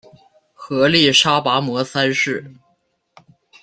[0.55, 2.51] 曷利沙跋摩三世。